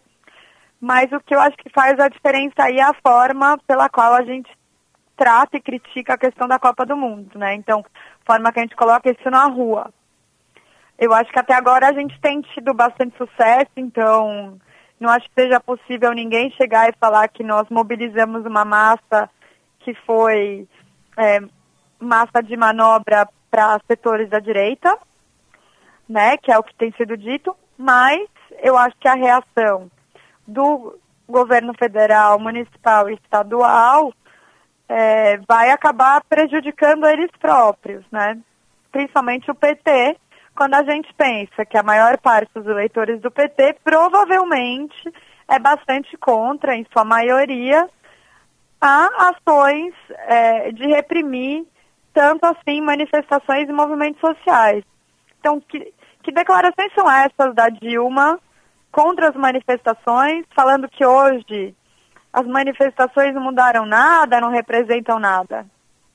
Mas 0.78 1.10
o 1.10 1.20
que 1.20 1.34
eu 1.34 1.40
acho 1.40 1.56
que 1.56 1.70
faz 1.70 1.98
a 1.98 2.10
diferença 2.10 2.64
aí 2.64 2.76
é 2.76 2.82
a 2.82 2.92
forma 3.02 3.56
pela 3.66 3.88
qual 3.88 4.12
a 4.12 4.22
gente 4.22 4.50
trata 5.16 5.56
e 5.56 5.62
critica 5.62 6.12
a 6.12 6.18
questão 6.18 6.46
da 6.46 6.58
Copa 6.58 6.84
do 6.84 6.94
Mundo, 6.94 7.38
né? 7.38 7.54
Então, 7.54 7.82
forma 8.26 8.52
que 8.52 8.58
a 8.58 8.62
gente 8.62 8.76
coloca 8.76 9.10
isso 9.10 9.30
na 9.30 9.46
rua. 9.46 9.90
Eu 10.98 11.14
acho 11.14 11.32
que 11.32 11.38
até 11.38 11.54
agora 11.54 11.88
a 11.88 11.94
gente 11.94 12.20
tem 12.20 12.42
tido 12.42 12.74
bastante 12.74 13.16
sucesso, 13.16 13.70
então 13.74 14.60
não 15.00 15.08
acho 15.08 15.26
que 15.30 15.40
seja 15.40 15.58
possível 15.60 16.12
ninguém 16.12 16.50
chegar 16.50 16.90
e 16.90 16.98
falar 17.00 17.26
que 17.28 17.42
nós 17.42 17.66
mobilizamos 17.70 18.44
uma 18.44 18.66
massa 18.66 19.30
que 19.80 19.94
foi 20.04 20.68
é, 21.16 21.40
massa 21.98 22.42
de 22.42 22.54
manobra 22.54 23.26
para 23.50 23.80
setores 23.86 24.28
da 24.28 24.38
direita, 24.38 24.96
né? 26.08 26.36
Que 26.36 26.52
é 26.52 26.58
o 26.58 26.62
que 26.62 26.74
tem 26.74 26.92
sido 26.92 27.16
dito, 27.16 27.56
mas 27.76 28.28
eu 28.62 28.76
acho 28.76 28.96
que 28.98 29.08
a 29.08 29.14
reação 29.14 29.90
do 30.46 30.98
governo 31.28 31.74
federal, 31.78 32.38
municipal 32.38 33.10
e 33.10 33.14
estadual 33.14 34.12
é, 34.88 35.38
vai 35.38 35.70
acabar 35.70 36.22
prejudicando 36.28 37.06
eles 37.06 37.30
próprios, 37.40 38.04
né? 38.10 38.38
Principalmente 38.92 39.50
o 39.50 39.54
PT, 39.54 40.16
quando 40.54 40.74
a 40.74 40.84
gente 40.84 41.12
pensa 41.14 41.66
que 41.66 41.76
a 41.76 41.82
maior 41.82 42.18
parte 42.18 42.50
dos 42.54 42.66
eleitores 42.66 43.20
do 43.20 43.30
PT 43.30 43.76
provavelmente 43.84 45.12
é 45.48 45.58
bastante 45.58 46.16
contra, 46.16 46.74
em 46.74 46.86
sua 46.92 47.04
maioria, 47.04 47.88
a 48.80 49.30
ações 49.30 49.94
é, 50.26 50.72
de 50.72 50.86
reprimir 50.86 51.66
tanto 52.16 52.46
assim 52.46 52.80
manifestações 52.80 53.68
e 53.68 53.72
movimentos 53.72 54.18
sociais. 54.18 54.82
Então, 55.38 55.60
que, 55.60 55.92
que 56.22 56.32
declarações 56.32 56.90
são 56.94 57.10
essas 57.10 57.54
da 57.54 57.68
Dilma 57.68 58.40
contra 58.90 59.28
as 59.28 59.36
manifestações, 59.36 60.46
falando 60.54 60.88
que 60.88 61.04
hoje 61.04 61.76
as 62.32 62.46
manifestações 62.46 63.34
não 63.34 63.42
mudaram 63.42 63.84
nada, 63.84 64.40
não 64.40 64.50
representam 64.50 65.18
nada. 65.18 65.66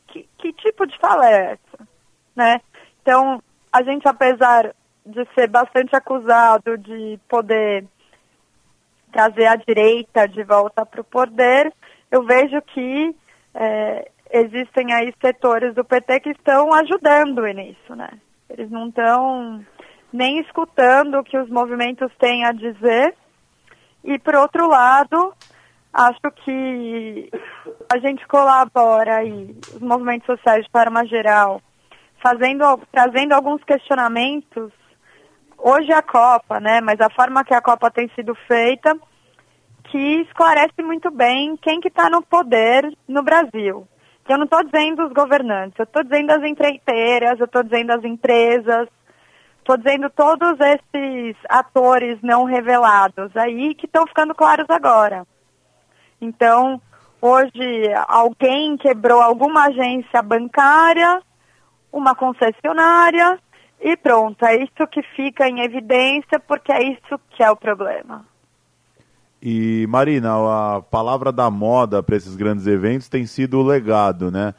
Que, 0.08 0.27
que 0.39 0.51
tipo 0.53 0.88
de 0.88 0.98
fala 0.98 1.29
é 1.29 1.51
essa? 1.51 1.88
Né? 2.36 2.60
Então, 3.03 3.39
a 3.72 3.84
gente, 3.84 4.08
apesar 4.08 4.74
de 5.05 5.27
ser 5.36 5.48
bastante 5.50 5.96
acusado 5.96 6.79
de 6.79 7.20
poder 7.29 7.86
trazer 9.12 9.46
a 9.46 9.55
direita 9.55 10.27
de 10.27 10.43
volta 10.43 10.84
para 10.84 11.01
o 11.01 11.03
poder, 11.03 11.72
eu 12.10 12.24
vejo 12.24 12.60
que 12.74 13.15
é, 13.53 14.10
existem 14.32 14.94
aí 14.94 15.14
setores 15.22 15.74
do 15.76 15.84
PT 15.84 16.20
que 16.22 16.30
estão 16.30 16.74
ajudando 16.74 17.44
nisso, 17.48 17.96
né? 17.96 18.10
Eles 18.50 18.70
não 18.70 18.90
estão 18.90 19.64
nem 20.12 20.40
escutando 20.40 21.20
o 21.20 21.24
que 21.24 21.38
os 21.38 21.50
movimentos 21.50 22.12
têm 22.20 22.46
a 22.46 22.52
dizer. 22.52 23.16
E, 24.04 24.18
por 24.20 24.36
outro 24.36 24.68
lado, 24.68 25.34
Acho 25.94 26.32
que 26.46 27.30
a 27.94 27.98
gente 28.00 28.26
colabora 28.26 29.18
aí, 29.18 29.54
os 29.74 29.80
movimentos 29.82 30.26
sociais 30.26 30.64
de 30.64 30.72
forma 30.72 31.06
geral, 31.06 31.62
fazendo, 32.24 32.80
trazendo 32.92 33.34
alguns 33.34 33.62
questionamentos. 33.66 34.72
Hoje 35.58 35.92
a 35.92 36.02
Copa, 36.02 36.62
né? 36.62 36.80
Mas 36.80 37.00
a 37.02 37.10
forma 37.10 37.44
que 37.44 37.54
a 37.54 37.62
Copa 37.62 37.92
tem 37.92 38.10
sido 38.16 38.34
feita, 38.48 38.98
que 39.84 40.22
esclarece 40.22 40.82
muito 40.82 41.12
bem 41.12 41.58
quem 41.58 41.82
que 41.82 41.90
está 41.90 42.10
no 42.10 42.22
poder 42.22 42.90
no 43.06 43.22
Brasil. 43.22 43.86
Eu 44.32 44.38
não 44.38 44.46
estou 44.46 44.64
dizendo 44.64 45.06
os 45.06 45.12
governantes, 45.12 45.78
eu 45.78 45.84
estou 45.84 46.04
dizendo 46.04 46.32
as 46.32 46.42
empreiteiras, 46.42 47.38
eu 47.38 47.46
estou 47.46 47.64
dizendo 47.64 47.92
as 47.92 48.02
empresas, 48.06 48.88
estou 49.60 49.76
dizendo 49.76 50.10
todos 50.10 50.58
esses 50.58 51.36
atores 51.50 52.18
não 52.22 52.46
revelados 52.46 53.36
aí 53.36 53.76
que 53.76 53.88
estão 53.88 54.08
ficando 54.08 54.34
claros 54.34 54.68
agora. 54.70 55.28
Então, 56.22 56.82
hoje 57.22 57.94
alguém 58.08 58.78
quebrou 58.78 59.22
alguma 59.22 59.66
agência 59.66 60.22
bancária, 60.22 61.22
uma 61.92 62.16
concessionária 62.16 63.38
e 63.82 63.98
pronto, 63.98 64.46
é 64.46 64.64
isso 64.64 64.88
que 64.90 65.02
fica 65.14 65.46
em 65.50 65.60
evidência 65.60 66.40
porque 66.40 66.72
é 66.72 66.84
isso 66.84 67.20
que 67.32 67.44
é 67.44 67.52
o 67.52 67.58
problema. 67.58 68.26
E 69.41 69.88
Marina, 69.88 70.36
a 70.36 70.81
palavra 70.81 71.31
da 71.31 71.50
moda 71.50 72.03
para 72.03 72.15
esses 72.15 72.36
grandes 72.36 72.67
eventos 72.67 73.10
tem 73.10 73.25
sido 73.25 73.57
o 73.57 73.63
legado, 73.63 74.29
né? 74.29 74.53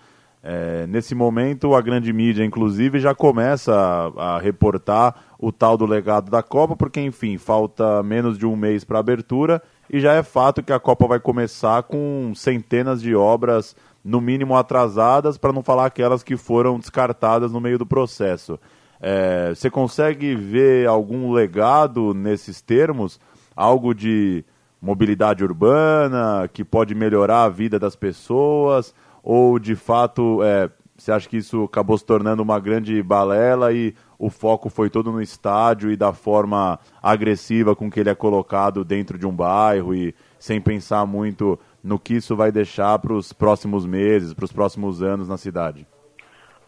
É, 0.45 0.89
nesse 0.89 1.15
momento, 1.15 1.73
a 1.73 1.81
grande 1.81 2.13
mídia, 2.13 2.45
inclusive, 2.45 2.99
já 2.99 3.15
começa 3.15 3.73
a, 3.73 4.35
a, 4.35 4.39
reportar 4.41 5.15
o 5.39 5.53
tal 5.53 5.77
do 5.77 5.87
legado 5.87 6.33
da 6.33 6.43
Copa, 6.43 6.75
porque, 6.75 7.01
enfim, 7.01 7.39
falta 7.39 8.03
menos 8.03 8.37
de 8.37 8.45
um 8.45 8.57
mês 8.57 8.83
para 8.83 8.99
a 8.99 9.01
abertura 9.01 9.63
e 9.89 10.01
já 10.01 10.15
é 10.15 10.23
fato 10.25 10.61
que 10.61 10.73
a 10.73 10.81
Copa 10.81 11.07
vai 11.07 11.21
começar 11.21 11.85
com 11.85 12.33
centenas 12.35 13.01
de 13.01 13.15
obras, 13.15 13.77
no 14.05 14.21
mínimo 14.21 14.57
atrasadas, 14.57 15.39
para 15.39 15.53
não 15.53 15.63
falar 15.63 15.87
aquelas 15.87 16.25
que 16.25 16.37
foram 16.37 16.77
descartadas 16.77 17.53
no 17.53 17.61
meio 17.61 17.79
do 17.79 17.87
processo. 17.87 18.59
É, 19.01 19.51
você 19.55 19.71
consegue 19.71 20.35
ver 20.35 20.89
algum 20.89 21.31
legado 21.31 22.13
nesses 22.15 22.61
termos? 22.61 23.21
Algo 23.55 23.95
de 23.95 24.45
mobilidade 24.83 25.45
urbana 25.45 26.51
que 26.53 26.65
pode 26.65 26.95
melhorar 26.95 27.45
a 27.45 27.49
vida 27.49 27.79
das 27.79 27.95
pessoas? 27.95 28.93
Ou 29.23 29.59
de 29.59 29.77
fato 29.77 30.43
é, 30.43 30.69
você 30.97 31.13
acha 31.13 31.29
que 31.29 31.37
isso 31.37 31.65
acabou 31.65 31.97
se 31.97 32.05
tornando 32.05 32.43
uma 32.43 32.61
grande 32.61 33.03
balela 33.03 33.73
e 33.73 33.95
o 34.19 34.29
foco 34.29 34.69
foi 34.69 34.91
todo 34.91 35.11
no 35.11 35.23
estádio 35.23 35.91
e 35.91 35.97
da 35.97 36.13
forma 36.13 36.79
agressiva 37.03 37.75
com 37.75 37.91
que 37.91 38.01
ele 38.01 38.11
é 38.11 38.15
colocado 38.15 38.85
dentro 38.85 39.19
de 39.19 39.27
um 39.27 39.33
bairro 39.33 39.95
e 39.95 40.15
sem 40.39 40.61
pensar 40.61 41.07
muito 41.07 41.59
no 41.83 41.99
que 41.99 42.15
isso 42.15 42.37
vai 42.37 42.53
deixar 42.53 42.99
para 42.99 43.13
os 43.13 43.33
próximos 43.33 43.87
meses, 43.87 44.35
para 44.35 44.45
os 44.45 44.53
próximos 44.53 45.03
anos 45.03 45.29
na 45.29 45.37
cidade? 45.37 45.87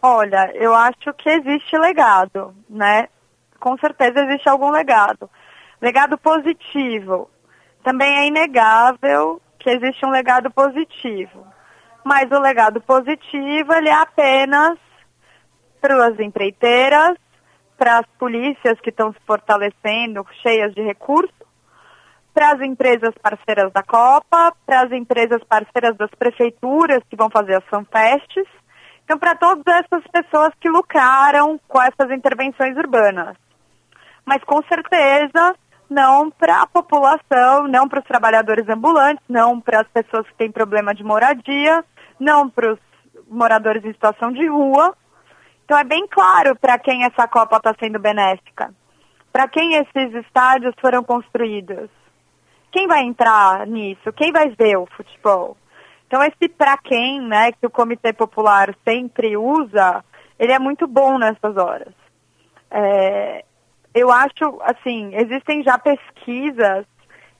Olha, 0.01 0.51
eu 0.55 0.73
acho 0.73 1.13
que 1.17 1.29
existe 1.29 1.77
legado, 1.77 2.53
né? 2.69 3.07
Com 3.59 3.77
certeza 3.77 4.19
existe 4.19 4.47
algum 4.47 4.69
legado. 4.69 5.29
Legado 5.81 6.17
positivo. 6.17 7.29
Também 7.85 8.17
é 8.17 8.27
inegável 8.27 9.39
que 9.59 9.69
existe 9.69 10.03
um 10.03 10.09
legado 10.09 10.49
positivo. 10.49 11.45
Mas 12.03 12.31
o 12.31 12.41
legado 12.41 12.81
positivo, 12.81 13.73
ele 13.73 13.89
é 13.89 13.93
apenas 13.93 14.79
para 15.79 16.07
as 16.07 16.19
empreiteiras, 16.19 17.15
para 17.77 17.99
as 17.99 18.05
polícias 18.17 18.81
que 18.81 18.89
estão 18.89 19.13
se 19.13 19.19
fortalecendo, 19.27 20.25
cheias 20.41 20.73
de 20.73 20.81
recursos, 20.81 21.31
para 22.33 22.53
as 22.53 22.61
empresas 22.61 23.13
parceiras 23.21 23.71
da 23.71 23.83
Copa, 23.83 24.51
para 24.65 24.81
as 24.81 24.91
empresas 24.91 25.43
parceiras 25.43 25.95
das 25.95 26.09
prefeituras 26.17 27.03
que 27.07 27.15
vão 27.15 27.29
fazer 27.29 27.55
as 27.55 27.65
fanfests, 27.65 28.47
Então, 29.03 29.19
para 29.19 29.35
todas 29.35 29.63
essas 29.67 30.03
pessoas 30.07 30.49
que 30.59 30.67
lucraram 30.67 31.59
com 31.67 31.79
essas 31.79 32.09
intervenções 32.09 32.75
urbanas. 32.75 33.37
Mas, 34.25 34.43
com 34.43 34.59
certeza, 34.63 35.55
não 35.89 36.29
para 36.31 36.61
a 36.61 36.67
população, 36.67 37.67
não 37.67 37.87
para 37.87 37.99
os 37.99 38.05
trabalhadores 38.05 38.67
ambulantes, 38.69 39.23
não 39.29 39.59
para 39.59 39.81
as 39.81 39.87
pessoas 39.87 40.27
que 40.27 40.35
têm 40.35 40.51
problema 40.51 40.93
de 40.93 41.03
moradia, 41.03 41.83
não 42.19 42.49
para 42.49 42.73
os 42.73 42.79
moradores 43.27 43.83
em 43.83 43.93
situação 43.93 44.31
de 44.31 44.47
rua. 44.47 44.95
Então, 45.63 45.77
é 45.77 45.83
bem 45.83 46.07
claro 46.07 46.55
para 46.55 46.77
quem 46.77 47.03
essa 47.03 47.27
Copa 47.27 47.57
está 47.57 47.73
sendo 47.79 47.99
benéfica. 47.99 48.73
Para 49.31 49.47
quem 49.47 49.75
esses 49.75 50.13
estádios 50.25 50.73
foram 50.79 51.03
construídos. 51.03 51.89
Quem 52.71 52.87
vai 52.87 53.03
entrar 53.03 53.65
nisso? 53.65 54.11
Quem 54.13 54.31
vai 54.31 54.49
ver 54.49 54.77
o 54.77 54.85
futebol? 54.85 55.57
Então 56.07 56.23
esse 56.23 56.47
para 56.49 56.77
quem, 56.77 57.21
né, 57.21 57.51
que 57.51 57.65
o 57.65 57.69
Comitê 57.69 58.13
Popular 58.13 58.75
sempre 58.87 59.35
usa, 59.35 60.03
ele 60.37 60.51
é 60.51 60.59
muito 60.59 60.87
bom 60.87 61.17
nessas 61.17 61.57
horas. 61.57 61.93
É, 62.69 63.43
eu 63.95 64.11
acho, 64.11 64.61
assim, 64.61 65.15
existem 65.15 65.63
já 65.63 65.79
pesquisas 65.79 66.85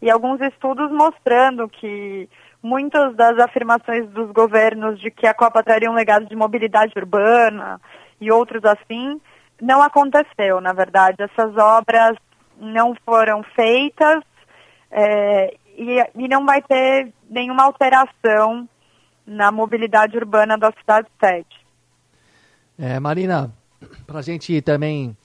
e 0.01 0.09
alguns 0.09 0.39
estudos 0.39 0.89
mostrando 0.89 1.67
que 1.67 2.29
muitas 2.63 3.13
das 3.15 3.37
afirmações 3.37 4.09
dos 4.09 4.31
governos 4.31 4.99
de 5.01 5.11
que 5.11 5.27
a 5.27 5.33
Copa 5.33 5.61
traria 5.61 5.91
um 5.91 5.93
legado 5.93 6.25
de 6.25 6.35
mobilidade 6.35 6.93
urbana 6.95 7.79
e 8.21 8.31
outros 8.31 8.63
assim, 8.63 9.19
não 9.61 9.83
aconteceu, 9.83 10.61
na 10.61 10.71
verdade. 10.71 11.17
Essas 11.19 11.57
obras 11.57 12.17
não 12.57 12.95
foram 13.05 13.43
feitas 13.53 14.23
é, 14.89 15.57
e, 15.77 15.97
e 16.15 16.27
não 16.29 16.45
vai 16.45 16.61
ter 16.61 17.11
nenhuma 17.29 17.63
alteração 17.63 18.67
na 19.27 19.51
mobilidade 19.51 20.17
urbana 20.17 20.57
da 20.57 20.71
cidade 20.71 21.07
sede. 21.19 21.65
É, 22.79 22.97
Marina, 22.99 23.51
para 24.07 24.19
a 24.19 24.21
gente 24.21 24.61
também 24.61 25.17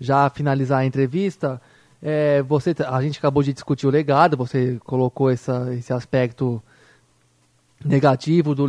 já 0.00 0.28
finalizar 0.30 0.80
a 0.80 0.86
entrevista, 0.86 1.60
é, 2.02 2.42
você, 2.42 2.74
a 2.86 3.02
gente 3.02 3.18
acabou 3.18 3.42
de 3.42 3.52
discutir 3.52 3.86
o 3.86 3.90
legado, 3.90 4.36
você 4.36 4.78
colocou 4.84 5.30
essa, 5.30 5.74
esse 5.74 5.92
aspecto 5.92 6.62
negativo 7.84 8.54
do, 8.54 8.66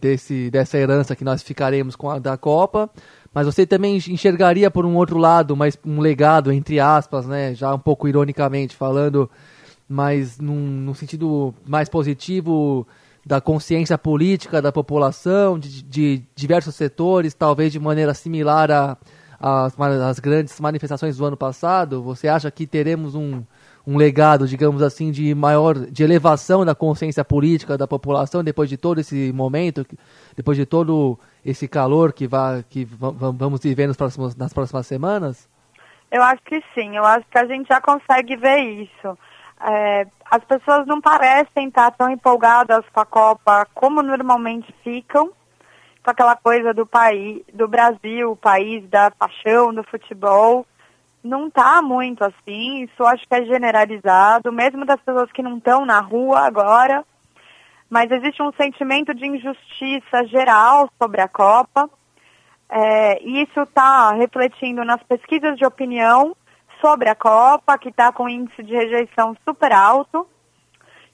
desse, 0.00 0.50
dessa 0.50 0.78
herança 0.78 1.16
que 1.16 1.24
nós 1.24 1.42
ficaremos 1.42 1.96
com 1.96 2.10
a 2.10 2.18
da 2.18 2.36
Copa, 2.36 2.88
mas 3.32 3.46
você 3.46 3.66
também 3.66 3.96
enxergaria 3.96 4.70
por 4.70 4.84
um 4.84 4.96
outro 4.96 5.18
lado, 5.18 5.56
mais 5.56 5.78
um 5.84 6.00
legado 6.00 6.52
entre 6.52 6.78
aspas, 6.80 7.26
né, 7.26 7.54
já 7.54 7.74
um 7.74 7.78
pouco 7.78 8.08
ironicamente 8.08 8.76
falando, 8.76 9.28
mas 9.88 10.38
num, 10.38 10.54
num 10.54 10.94
sentido 10.94 11.54
mais 11.66 11.88
positivo 11.88 12.86
da 13.24 13.40
consciência 13.40 13.98
política 13.98 14.62
da 14.62 14.72
população, 14.72 15.58
de, 15.58 15.82
de 15.82 16.22
diversos 16.34 16.74
setores, 16.74 17.34
talvez 17.34 17.72
de 17.72 17.78
maneira 17.78 18.14
similar 18.14 18.96
às 19.40 20.18
grandes 20.18 20.58
manifestações 20.60 21.16
do 21.16 21.24
ano 21.24 21.36
passado? 21.36 22.02
Você 22.02 22.28
acha 22.28 22.50
que 22.50 22.66
teremos 22.66 23.14
um, 23.14 23.42
um 23.86 23.96
legado, 23.96 24.46
digamos 24.46 24.82
assim, 24.82 25.10
de 25.10 25.34
maior, 25.34 25.74
de 25.74 26.02
elevação 26.02 26.64
da 26.64 26.74
consciência 26.74 27.24
política 27.24 27.78
da 27.78 27.86
população 27.86 28.44
depois 28.44 28.68
de 28.68 28.76
todo 28.76 29.00
esse 29.00 29.32
momento, 29.32 29.86
depois 30.36 30.58
de 30.58 30.66
todo 30.66 31.18
esse 31.44 31.66
calor 31.66 32.12
que, 32.12 32.26
vai, 32.26 32.62
que 32.68 32.84
vamos 32.84 33.60
viver 33.60 33.86
nos 33.86 33.96
próximos, 33.96 34.36
nas 34.36 34.52
próximas 34.52 34.86
semanas? 34.86 35.48
Eu 36.10 36.22
acho 36.22 36.42
que 36.42 36.62
sim, 36.74 36.96
eu 36.96 37.04
acho 37.04 37.26
que 37.30 37.38
a 37.38 37.46
gente 37.46 37.68
já 37.68 37.80
consegue 37.80 38.36
ver 38.36 38.58
isso. 38.60 39.18
É, 39.60 40.06
as 40.30 40.44
pessoas 40.44 40.86
não 40.86 41.00
parecem 41.00 41.68
estar 41.68 41.90
tão 41.92 42.10
empolgadas 42.10 42.84
com 42.92 43.00
a 43.00 43.06
Copa 43.06 43.66
como 43.74 44.02
normalmente 44.02 44.74
ficam, 44.84 45.30
com 46.08 46.12
aquela 46.12 46.36
coisa 46.36 46.72
do 46.72 46.86
país, 46.86 47.42
do 47.52 47.68
Brasil, 47.68 48.32
o 48.32 48.36
país 48.36 48.88
da 48.88 49.10
paixão 49.10 49.74
do 49.74 49.82
futebol. 49.82 50.66
Não 51.22 51.48
está 51.48 51.82
muito 51.82 52.24
assim, 52.24 52.84
isso 52.84 53.04
acho 53.04 53.28
que 53.28 53.34
é 53.34 53.44
generalizado, 53.44 54.50
mesmo 54.50 54.86
das 54.86 54.98
pessoas 55.02 55.30
que 55.30 55.42
não 55.42 55.58
estão 55.58 55.84
na 55.84 56.00
rua 56.00 56.40
agora. 56.40 57.04
Mas 57.90 58.10
existe 58.10 58.42
um 58.42 58.52
sentimento 58.52 59.12
de 59.14 59.26
injustiça 59.26 60.24
geral 60.28 60.88
sobre 61.00 61.20
a 61.20 61.28
Copa. 61.28 61.90
É, 62.70 63.22
e 63.22 63.42
isso 63.42 63.60
está 63.60 64.12
refletindo 64.12 64.84
nas 64.86 65.02
pesquisas 65.02 65.58
de 65.58 65.66
opinião 65.66 66.34
sobre 66.80 67.10
a 67.10 67.14
Copa, 67.14 67.76
que 67.76 67.90
está 67.90 68.12
com 68.12 68.30
índice 68.30 68.62
de 68.62 68.74
rejeição 68.74 69.36
super 69.46 69.72
alto, 69.72 70.26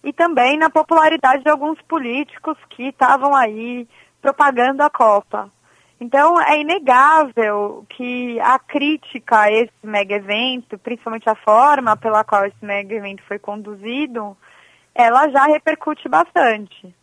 e 0.05 0.13
também 0.13 0.57
na 0.57 0.71
popularidade 0.71 1.43
de 1.43 1.51
alguns 1.51 1.81
políticos 1.83 2.57
que 2.71 2.89
estavam 2.91 3.35
aí 3.35 3.89
propagando 4.25 4.83
a 4.83 4.89
Copa. 4.89 5.51
Então, 6.01 6.41
é 6.41 6.59
inegável 6.59 7.85
que 7.91 8.41
a 8.41 8.59
crítica 8.59 9.41
a 9.41 9.53
esse 9.53 9.71
mega 9.83 10.15
evento, 10.15 10.79
principalmente 10.79 11.29
a 11.29 11.35
forma 11.35 11.95
pela 11.95 12.25
qual 12.25 12.47
esse 12.47 12.65
mega 12.65 12.95
evento 12.95 13.23
foi 13.29 13.39
conduzido, 13.39 14.35
ela 14.95 15.29
já 15.29 15.45
repercute 15.45 16.09
bastante. 16.09 16.95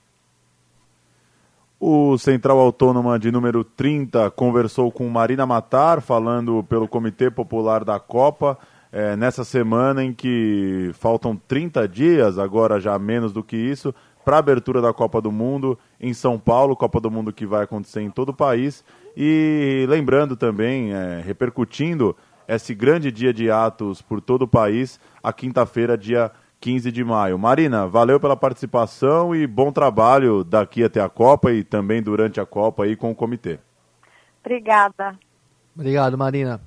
O 1.79 2.17
Central 2.17 2.57
Autônoma 2.59 3.19
de 3.19 3.31
número 3.31 3.63
30 3.63 4.31
conversou 4.31 4.91
com 4.91 5.07
Marina 5.07 5.45
Matar, 5.45 6.01
falando 6.01 6.63
pelo 6.63 6.87
Comitê 6.87 7.29
Popular 7.29 7.83
da 7.83 7.99
Copa, 7.99 8.57
é, 8.91 9.15
nessa 9.15 9.43
semana 9.43 10.03
em 10.03 10.11
que 10.11 10.91
faltam 10.95 11.35
30 11.35 11.87
dias, 11.87 12.37
agora 12.37 12.79
já 12.79 12.97
menos 12.99 13.31
do 13.31 13.43
que 13.43 13.55
isso, 13.55 13.93
para 14.23 14.37
a 14.37 14.39
abertura 14.39 14.81
da 14.81 14.93
Copa 14.93 15.21
do 15.21 15.31
Mundo 15.31 15.77
em 15.99 16.13
São 16.13 16.39
Paulo, 16.39 16.75
Copa 16.75 16.99
do 16.99 17.11
Mundo 17.11 17.33
que 17.33 17.45
vai 17.45 17.63
acontecer 17.63 18.01
em 18.01 18.09
todo 18.09 18.29
o 18.29 18.33
país. 18.33 18.83
E 19.15 19.85
lembrando 19.89 20.35
também, 20.35 20.93
é, 20.93 21.21
repercutindo 21.21 22.15
esse 22.47 22.73
grande 22.73 23.11
dia 23.11 23.33
de 23.33 23.49
atos 23.49 24.01
por 24.01 24.21
todo 24.21 24.43
o 24.43 24.47
país, 24.47 24.99
a 25.23 25.31
quinta-feira, 25.31 25.97
dia 25.97 26.31
15 26.59 26.91
de 26.91 27.03
maio. 27.03 27.39
Marina, 27.39 27.87
valeu 27.87 28.19
pela 28.19 28.37
participação 28.37 29.35
e 29.35 29.47
bom 29.47 29.71
trabalho 29.71 30.43
daqui 30.43 30.83
até 30.83 31.01
a 31.01 31.09
Copa 31.09 31.51
e 31.51 31.63
também 31.63 32.01
durante 32.01 32.39
a 32.39 32.45
Copa 32.45 32.83
aí 32.83 32.95
com 32.95 33.09
o 33.09 33.15
comitê. 33.15 33.59
Obrigada. 34.41 35.17
Obrigado, 35.75 36.17
Marina. 36.17 36.61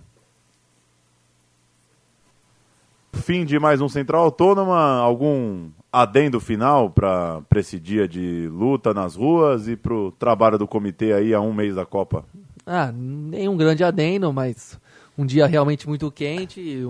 Fim 3.13 3.45
de 3.45 3.59
mais 3.59 3.81
um 3.81 3.89
Central 3.89 4.25
Autônoma. 4.25 4.99
Algum 4.99 5.71
adendo 5.95 6.41
final 6.41 6.91
para 6.91 7.45
esse 7.55 7.79
dia 7.79 8.09
de 8.09 8.49
luta 8.49 8.93
nas 8.93 9.15
ruas 9.15 9.69
e 9.69 9.77
para 9.77 9.95
o 9.95 10.11
trabalho 10.11 10.59
do 10.59 10.67
comitê 10.67 11.13
aí 11.13 11.33
a 11.33 11.41
um 11.41 11.53
mês 11.53 11.77
da 11.77 11.87
Copa? 11.87 12.25
Ah, 12.67 12.91
nenhum 12.93 13.57
grande 13.57 13.85
adendo, 13.85 14.33
mas 14.33 14.77
um 15.17 15.25
dia 15.25 15.47
realmente 15.47 15.87
muito 15.87 16.11
quente. 16.11 16.83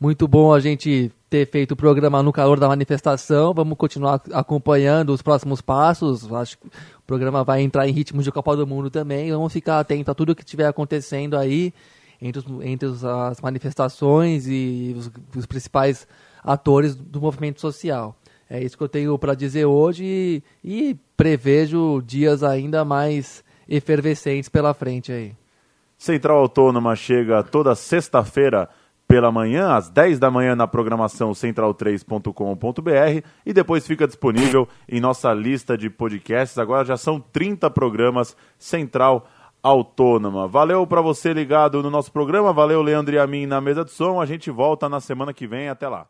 Muito 0.00 0.26
bom 0.26 0.54
a 0.54 0.60
gente 0.60 1.12
ter 1.28 1.46
feito 1.46 1.72
o 1.72 1.76
programa 1.76 2.22
no 2.22 2.32
calor 2.32 2.58
da 2.58 2.68
manifestação. 2.68 3.52
Vamos 3.52 3.76
continuar 3.76 4.22
acompanhando 4.32 5.12
os 5.12 5.20
próximos 5.20 5.60
passos. 5.60 6.32
Acho 6.32 6.56
que 6.56 6.68
o 6.68 6.70
programa 7.06 7.44
vai 7.44 7.60
entrar 7.60 7.86
em 7.86 7.92
ritmo 7.92 8.22
de 8.22 8.32
Copa 8.32 8.56
do 8.56 8.66
Mundo 8.66 8.88
também. 8.88 9.30
Vamos 9.30 9.52
ficar 9.52 9.78
atento 9.78 10.10
a 10.10 10.14
tudo 10.14 10.34
que 10.34 10.42
estiver 10.42 10.66
acontecendo 10.66 11.36
aí 11.36 11.70
entre, 12.20 12.40
os, 12.40 12.64
entre 12.64 12.88
as 12.88 13.40
manifestações 13.40 14.46
e 14.46 14.94
os, 14.96 15.10
os 15.36 15.46
principais 15.46 16.06
atores 16.42 16.94
do 16.94 17.20
movimento 17.20 17.60
social. 17.60 18.16
É 18.48 18.62
isso 18.62 18.76
que 18.76 18.84
eu 18.84 18.88
tenho 18.88 19.18
para 19.18 19.34
dizer 19.34 19.64
hoje 19.64 20.04
e, 20.04 20.42
e, 20.62 20.96
prevejo 21.16 22.02
dias 22.02 22.42
ainda 22.42 22.84
mais 22.84 23.42
efervescentes 23.68 24.48
pela 24.48 24.74
frente 24.74 25.10
aí. 25.10 25.32
Central 25.96 26.38
Autônoma 26.38 26.94
chega 26.94 27.42
toda 27.42 27.74
sexta-feira 27.74 28.68
pela 29.06 29.30
manhã, 29.30 29.74
às 29.74 29.88
10 29.88 30.18
da 30.18 30.30
manhã, 30.30 30.56
na 30.56 30.66
programação 30.66 31.32
central3.com.br 31.32 33.26
e 33.44 33.52
depois 33.52 33.86
fica 33.86 34.06
disponível 34.06 34.68
em 34.88 35.00
nossa 35.00 35.32
lista 35.32 35.76
de 35.76 35.90
podcasts. 35.90 36.58
Agora 36.58 36.84
já 36.84 36.96
são 36.96 37.20
30 37.20 37.70
programas 37.70 38.36
Central 38.58 39.28
Autônoma. 39.64 40.46
Valeu 40.46 40.86
para 40.86 41.00
você 41.00 41.32
ligado 41.32 41.82
no 41.82 41.88
nosso 41.88 42.12
programa, 42.12 42.52
valeu 42.52 42.82
Leandro 42.82 43.14
e 43.14 43.18
a 43.18 43.26
mim 43.26 43.46
na 43.46 43.62
mesa 43.62 43.82
de 43.82 43.90
som. 43.90 44.20
A 44.20 44.26
gente 44.26 44.50
volta 44.50 44.90
na 44.90 45.00
semana 45.00 45.32
que 45.32 45.46
vem. 45.46 45.70
Até 45.70 45.88
lá. 45.88 46.06